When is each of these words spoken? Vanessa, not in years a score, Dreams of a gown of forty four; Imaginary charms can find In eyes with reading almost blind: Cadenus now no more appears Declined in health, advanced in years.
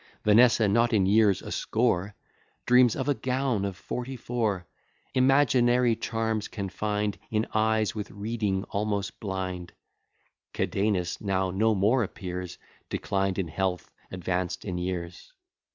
Vanessa, 0.23 0.67
not 0.67 0.93
in 0.93 1.05
years 1.05 1.43
a 1.43 1.51
score, 1.51 2.15
Dreams 2.65 2.95
of 2.95 3.07
a 3.07 3.13
gown 3.13 3.63
of 3.65 3.77
forty 3.77 4.15
four; 4.15 4.65
Imaginary 5.13 5.95
charms 5.95 6.47
can 6.47 6.69
find 6.69 7.19
In 7.29 7.45
eyes 7.53 7.93
with 7.93 8.09
reading 8.09 8.63
almost 8.71 9.19
blind: 9.19 9.73
Cadenus 10.55 11.21
now 11.21 11.51
no 11.51 11.75
more 11.75 12.01
appears 12.03 12.57
Declined 12.89 13.37
in 13.37 13.47
health, 13.47 13.91
advanced 14.09 14.65
in 14.65 14.79
years. 14.79 15.33